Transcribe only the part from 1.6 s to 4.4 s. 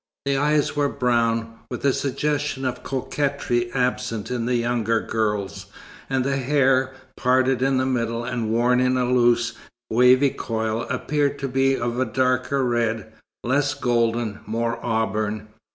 with a suggestion of coquetry absent